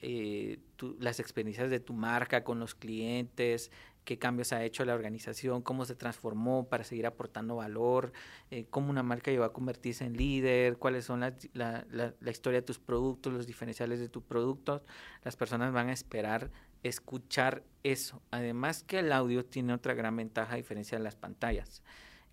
[0.01, 0.59] eh,
[0.99, 3.71] las experiencias de tu marca con los clientes,
[4.05, 8.13] qué cambios ha hecho la organización, cómo se transformó para seguir aportando valor,
[8.51, 12.61] eh, cómo una marca llegó a convertirse en líder, cuáles son la, la, la, historia
[12.61, 14.83] de tus productos, los diferenciales de tus productos.
[15.23, 16.51] Las personas van a esperar
[16.83, 18.23] escuchar eso.
[18.31, 21.83] Además que el audio tiene otra gran ventaja a diferencia de las pantallas,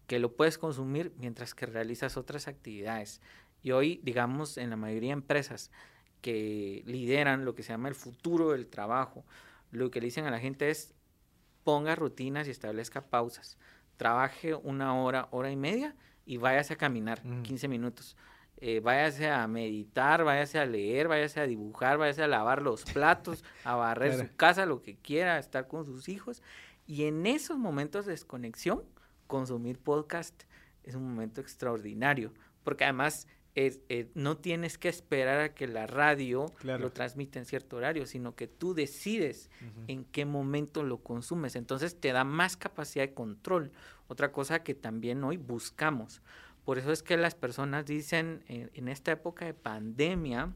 [0.07, 3.21] que lo puedes consumir mientras que realizas otras actividades.
[3.61, 5.71] Y hoy, digamos, en la mayoría de empresas
[6.21, 9.25] que lideran lo que se llama el futuro del trabajo,
[9.71, 10.93] lo que le dicen a la gente es
[11.63, 13.57] ponga rutinas y establezca pausas.
[13.97, 18.15] Trabaje una hora, hora y media y váyase a caminar 15 minutos.
[18.61, 23.43] Eh, váyase a meditar, váyase a leer, váyase a dibujar, váyase a lavar los platos,
[23.63, 26.43] a barrer su casa, lo que quiera, estar con sus hijos.
[26.85, 28.83] Y en esos momentos de desconexión,
[29.27, 30.43] consumir podcast
[30.83, 36.45] es un momento extraordinario, porque además eh, no tienes que esperar a que la radio
[36.63, 39.49] lo transmita en cierto horario, sino que tú decides
[39.87, 41.55] en qué momento lo consumes.
[41.55, 43.71] Entonces te da más capacidad de control.
[44.07, 46.21] Otra cosa que también hoy buscamos.
[46.63, 50.53] Por eso es que las personas dicen eh, en esta época de pandemia,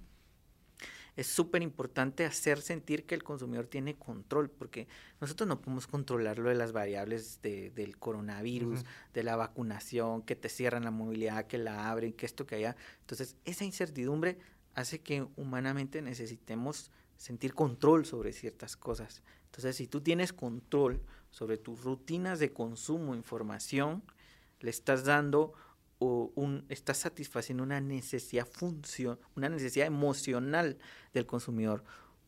[1.15, 4.88] es súper importante hacer sentir que el consumidor tiene control, porque
[5.21, 10.49] nosotros no podemos controlar lo de las variables del coronavirus, de la vacunación, que te
[10.49, 12.76] cierran la movilidad, que la abren, que esto, que allá.
[13.02, 14.39] Entonces, esa incertidumbre
[14.73, 19.21] hace que humanamente necesitemos sentir control sobre ciertas cosas.
[19.45, 24.04] Entonces, si tú tienes control sobre tus rutinas de consumo, información,
[24.60, 25.54] le estás dando
[26.03, 30.77] un, está satisfaciendo una necesidad función, una necesidad emocional
[31.13, 31.83] del consumidor.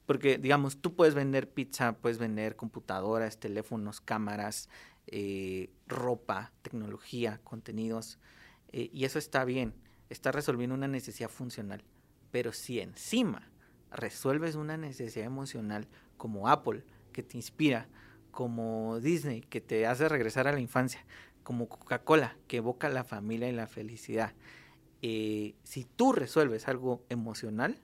[0.05, 4.69] Porque, digamos, tú puedes vender pizza, puedes vender computadoras, teléfonos, cámaras,
[5.07, 8.19] eh, ropa, tecnología, contenidos,
[8.71, 9.73] eh, y eso está bien,
[10.09, 11.83] está resolviendo una necesidad funcional.
[12.31, 13.49] Pero si encima
[13.91, 17.87] resuelves una necesidad emocional como Apple, que te inspira,
[18.31, 21.05] como Disney, que te hace regresar a la infancia,
[21.45, 24.33] como Coca-Cola, que evoca la familia y la felicidad.
[25.03, 27.79] Eh, si tú resuelves algo emocional,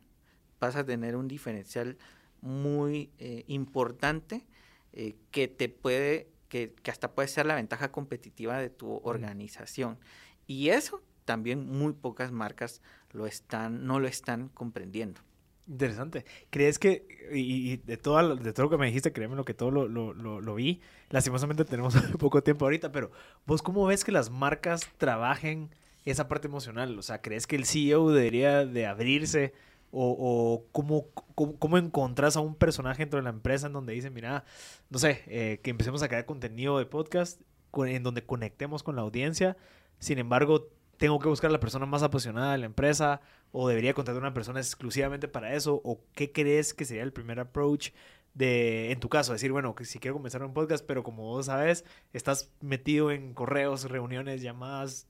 [0.60, 1.98] vas a tener un diferencial
[2.42, 4.48] muy eh, importante
[4.94, 10.00] eh, que te puede, que, hasta puede ser la ventaja competitiva de tu organización.
[10.48, 15.22] Y eso también muy pocas marcas lo están, no lo están comprendiendo.
[15.68, 16.26] Interesante.
[16.50, 19.72] ¿Crees que, y, de, todo, de todo lo que me dijiste, créeme lo que todo
[19.72, 23.12] lo, lo, lo, vi, lastimosamente tenemos poco tiempo ahorita, pero
[23.46, 25.70] vos cómo ves que las marcas trabajen
[26.06, 26.98] esa parte emocional?
[26.98, 29.54] O sea, ¿crees que el CEO debería de abrirse?
[29.94, 34.10] ¿O, o cómo, cómo, encontrás a un personaje dentro de la empresa en donde dice,
[34.10, 34.46] mira,
[34.90, 37.42] no sé, eh, que empecemos a crear contenido de podcast
[37.76, 39.58] en donde conectemos con la audiencia?
[40.00, 43.22] Sin embargo, tengo que buscar a la persona más apasionada de la empresa
[43.52, 47.14] o debería contratar a una persona exclusivamente para eso o qué crees que sería el
[47.14, 47.90] primer approach
[48.34, 51.48] de en tu caso decir bueno que si quiero comenzar un podcast pero como vos
[51.48, 51.84] sabes
[52.14, 55.08] estás metido en correos reuniones llamadas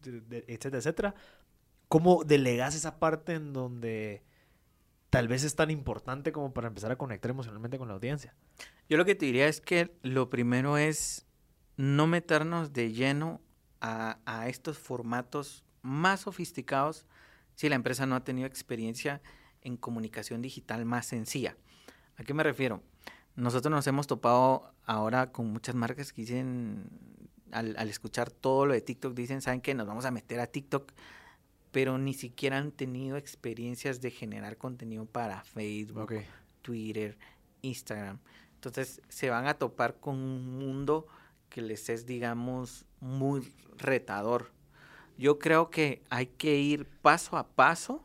[0.48, 1.16] etcétera etcétera.
[1.88, 4.24] Cómo delegas esa parte en donde
[5.10, 8.34] tal vez es tan importante como para empezar a conectar emocionalmente con la audiencia
[8.90, 11.28] yo lo que te diría es que lo primero es
[11.78, 13.40] no meternos de lleno
[13.82, 17.06] a, a estos formatos más sofisticados
[17.62, 19.21] si la empresa no ha tenido experiencia
[19.62, 21.56] en comunicación digital más sencilla.
[22.17, 22.82] ¿A qué me refiero?
[23.36, 26.89] Nosotros nos hemos topado ahora con muchas marcas que dicen,
[27.52, 29.76] al, escuchar todo lo de TikTok, dicen, ¿saben qué?
[29.76, 30.91] Nos vamos a meter a TikTok,
[31.71, 36.12] pero ni siquiera han tenido experiencias de generar contenido para Facebook,
[36.63, 37.15] Twitter,
[37.62, 38.17] Instagram.
[38.56, 41.06] Entonces se van a topar con un mundo
[41.50, 44.52] que les es, digamos, muy retador
[45.17, 48.04] yo creo que hay que ir paso a paso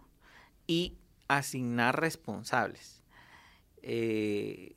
[0.67, 0.97] y
[1.29, 3.03] asignar responsables.
[3.83, 4.75] Eh,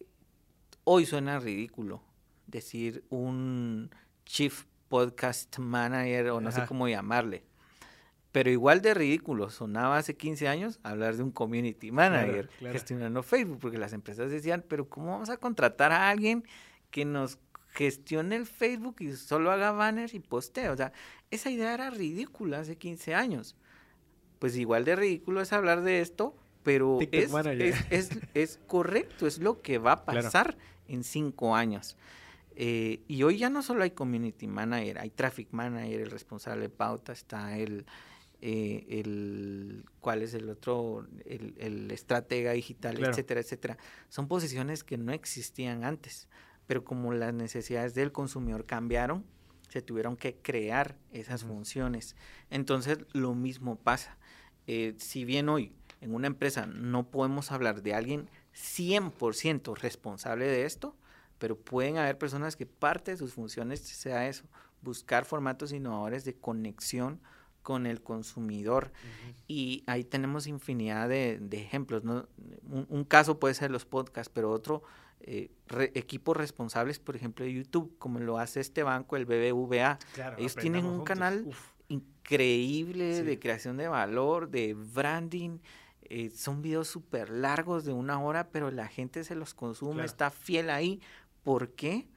[0.83, 2.01] hoy suena ridículo
[2.47, 3.89] decir un
[4.25, 7.43] chief podcast manager o no sé cómo llamarle.
[8.31, 13.57] Pero igual de ridículo sonaba hace 15 años hablar de un community manager gestionando Facebook,
[13.59, 16.43] porque las empresas decían, pero ¿cómo vamos a contratar a alguien
[16.91, 17.39] que nos
[17.79, 20.73] gestione el Facebook y solo haga banners y posteo.
[20.73, 20.91] O sea,
[21.31, 23.55] esa idea era ridícula hace 15 años.
[24.37, 27.31] Pues igual de ridículo es hablar de esto, pero es,
[27.89, 30.57] es, es, correcto, es lo que va a pasar
[30.89, 31.95] en cinco años.
[32.57, 36.69] Eh, y hoy ya no solo hay community manager, hay traffic manager, el responsable de
[36.69, 37.85] pauta, está el,
[38.41, 43.77] eh, el cuál es el otro, el, el estratega digital, etcétera, etcétera.
[44.09, 46.27] Son posiciones que no existían antes
[46.70, 49.26] pero como las necesidades del consumidor cambiaron,
[49.70, 52.15] se tuvieron que crear esas funciones.
[52.51, 54.20] Entonces, lo mismo pasa.
[54.67, 60.65] Eh, si bien hoy en una empresa no podemos hablar de alguien 100% responsable de
[60.65, 60.95] esto,
[61.39, 64.45] pero pueden haber personas que parte de sus funciones sea eso,
[64.84, 67.20] buscar formatos innovadores de conexión
[67.63, 68.91] con el consumidor.
[69.47, 72.03] Y ahí tenemos infinidad de, ejemplos.
[72.03, 72.28] ¿no?
[72.67, 74.84] Un, caso puede ser los podcasts, pero otro,
[75.32, 75.51] eh,
[75.93, 79.99] equipos responsables, por ejemplo, de YouTube, como lo hace este banco, el BBVA.
[80.39, 81.45] Ellos tienen un canal
[81.88, 85.59] increíble de creación de valor, de branding.
[86.01, 90.32] Eh, son videos súper largos de una hora, pero la gente se los consume, está
[90.32, 90.99] fiel ahí.
[91.43, 92.07] ¿Por qué?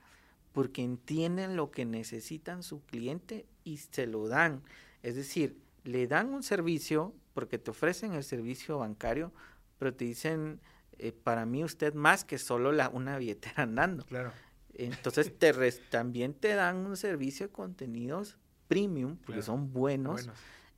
[0.52, 4.62] Porque entienden lo que necesitan su cliente y se lo dan.
[5.02, 9.34] Es decir, le dan un servicio porque te ofrecen el servicio bancario,
[9.78, 10.62] pero te dicen,
[11.02, 14.04] eh, para mí usted más que solo la, una billetera andando.
[14.06, 14.32] Claro.
[14.74, 15.52] Entonces te
[15.90, 18.38] también te dan un servicio de contenidos
[18.68, 20.30] premium, porque son buenos,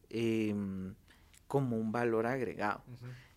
[0.08, 0.94] em,
[1.46, 2.82] como un valor agregado.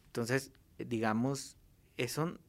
[0.07, 1.57] Entonces, digamos,
[1.97, 2.39] eso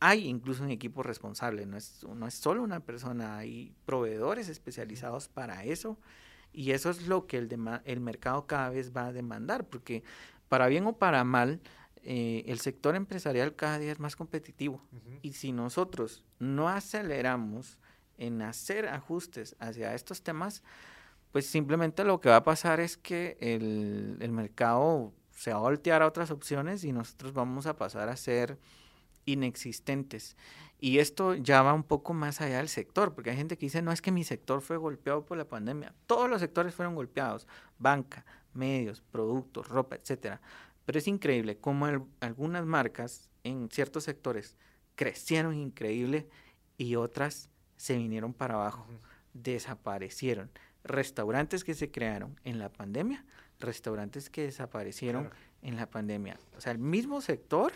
[0.00, 5.28] hay incluso un equipo responsable, no es, no es solo una persona, hay proveedores especializados
[5.28, 5.96] para eso
[6.52, 7.48] y eso es lo que el,
[7.84, 10.02] el mercado cada vez va a demandar, porque
[10.48, 11.60] para bien o para mal,
[12.02, 14.82] eh, el sector empresarial cada día es más competitivo.
[15.22, 17.78] Y si nosotros no aceleramos
[18.18, 20.62] en hacer ajustes hacia estos temas,
[21.32, 25.60] pues simplemente lo que va a pasar es que el, el mercado se va a
[25.60, 28.58] voltear a otras opciones y nosotros vamos a pasar a ser
[29.24, 30.36] inexistentes.
[30.78, 33.82] Y esto ya va un poco más allá del sector, porque hay gente que dice,
[33.82, 35.94] no es que mi sector fue golpeado por la pandemia.
[36.06, 37.46] Todos los sectores fueron golpeados,
[37.78, 38.24] banca,
[38.54, 40.40] medios, productos, ropa, etcétera.
[40.84, 41.86] Pero es increíble cómo
[42.20, 44.56] algunas marcas en ciertos sectores
[44.94, 46.28] crecieron increíble
[46.76, 48.86] y otras se vinieron para abajo,
[49.34, 50.50] desaparecieron.
[50.84, 53.24] Restaurantes que se crearon en la pandemia,
[53.58, 55.30] restaurantes que desaparecieron
[55.62, 56.38] en la pandemia.
[56.56, 57.72] O sea, el mismo sector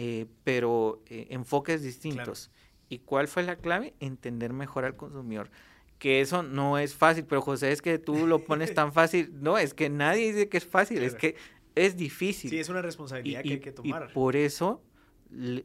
[0.00, 2.52] eh, pero eh, enfoques distintos.
[2.88, 3.94] ¿Y cuál fue la clave?
[3.98, 5.50] Entender mejor al consumidor.
[5.98, 9.32] Que eso no es fácil, pero José, es que tú lo pones tan fácil.
[9.42, 11.34] No, es que nadie dice que es fácil, es que
[11.78, 12.50] es difícil.
[12.50, 14.08] Sí, es una responsabilidad que hay que tomar.
[14.10, 14.82] Y por eso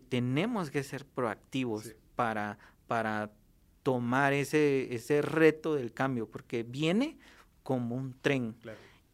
[0.10, 2.58] tenemos que ser proactivos para,
[2.88, 3.32] para
[3.82, 7.18] tomar ese, ese reto del cambio, porque viene
[7.64, 8.56] como un tren.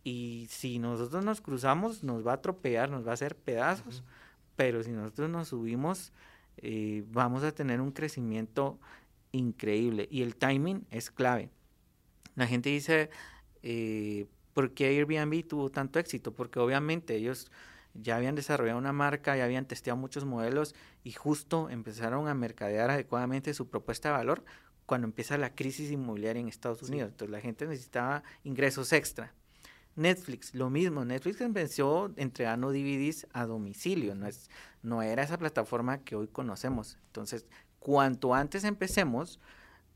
[0.04, 4.04] Y si nosotros nos cruzamos, nos va a atropellar, nos va a hacer pedazos
[4.60, 6.12] pero si nosotros nos subimos,
[6.58, 8.78] eh, vamos a tener un crecimiento
[9.32, 11.50] increíble y el timing es clave.
[12.36, 13.10] La gente dice,
[13.64, 14.28] eh,
[14.60, 16.34] ¿por qué Airbnb tuvo tanto éxito?
[16.34, 17.49] Porque obviamente ellos
[17.93, 22.91] ya habían desarrollado una marca, ya habían testeado muchos modelos y justo empezaron a mercadear
[22.91, 24.43] adecuadamente su propuesta de valor
[24.86, 27.12] cuando empieza la crisis inmobiliaria en Estados Unidos.
[27.12, 29.34] Entonces la gente necesitaba ingresos extra.
[29.95, 31.05] Netflix, lo mismo.
[31.05, 34.49] Netflix empezó entregando DVDs a domicilio, no, es,
[34.84, 36.97] no era esa plataforma que hoy conocemos.
[37.05, 37.45] Entonces,
[37.80, 39.39] cuanto antes empecemos,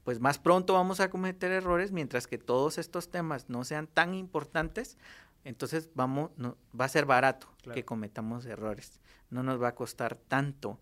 [0.03, 4.13] pues más pronto vamos a cometer errores, mientras que todos estos temas no sean tan
[4.13, 4.97] importantes,
[5.43, 8.99] entonces vamos, no, va a ser barato que cometamos errores,
[9.29, 10.79] no nos va a costar tanto.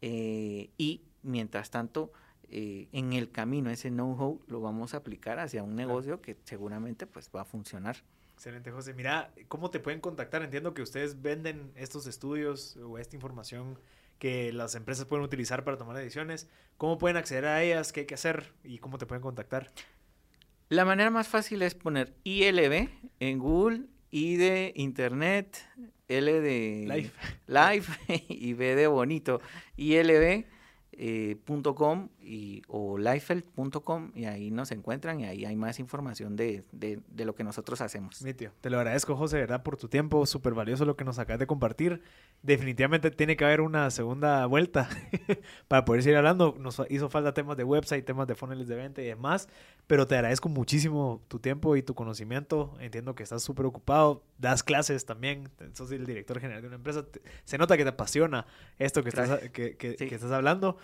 [0.00, 2.12] Eh, y mientras tanto,
[2.50, 7.06] eh, en el camino, ese know-how lo vamos a aplicar hacia un negocio que seguramente
[7.06, 7.96] pues va a funcionar.
[8.34, 8.94] Excelente, José.
[8.94, 10.42] Mira, ¿cómo te pueden contactar?
[10.42, 13.78] Entiendo que ustedes venden estos estudios o esta información
[14.18, 16.48] que las empresas pueden utilizar para tomar decisiones.
[16.76, 17.92] ¿Cómo pueden acceder a ellas?
[17.92, 18.52] ¿Qué hay que hacer?
[18.62, 19.72] ¿Y cómo te pueden contactar?
[20.68, 22.88] La manera más fácil es poner ILB
[23.20, 25.64] en Google, I de Internet,
[26.08, 27.12] L de
[27.46, 27.92] Life
[28.28, 29.40] y B de bonito.
[29.76, 30.46] ILB
[30.98, 31.36] eh,
[31.74, 37.00] .com y, o lifeld.com y ahí nos encuentran y ahí hay más información de, de,
[37.08, 38.22] de lo que nosotros hacemos.
[38.22, 41.18] Mi tío, te lo agradezco José, verdad, por tu tiempo, súper valioso lo que nos
[41.18, 42.02] acabas de compartir.
[42.42, 44.88] Definitivamente tiene que haber una segunda vuelta
[45.68, 46.54] para poder seguir hablando.
[46.58, 49.48] Nos hizo falta temas de website, temas de funnels de venta y demás,
[49.86, 52.74] pero te agradezco muchísimo tu tiempo y tu conocimiento.
[52.80, 57.04] Entiendo que estás súper ocupado, das clases también, sos el director general de una empresa.
[57.44, 58.46] Se nota que te apasiona
[58.78, 60.76] esto que estás, que, que, que estás hablando.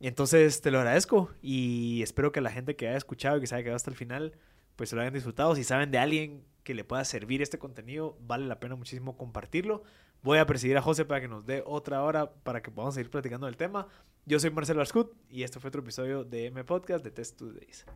[0.00, 3.54] Entonces te lo agradezco y espero que la gente que haya escuchado y que se
[3.54, 4.32] haya quedado hasta el final,
[4.76, 5.56] pues se lo hayan disfrutado.
[5.56, 9.82] Si saben de alguien que le pueda servir este contenido, vale la pena muchísimo compartirlo.
[10.22, 13.10] Voy a presidir a José para que nos dé otra hora para que podamos seguir
[13.10, 13.88] platicando del tema.
[14.26, 17.86] Yo soy Marcelo Arscut y este fue otro episodio de M Podcast de Test Days.